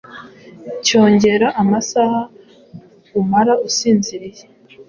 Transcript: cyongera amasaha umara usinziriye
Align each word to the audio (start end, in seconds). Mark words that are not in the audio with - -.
cyongera 0.85 1.47
amasaha 1.61 2.21
umara 3.19 3.53
usinziriye 3.67 4.43